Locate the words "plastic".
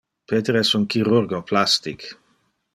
1.53-2.03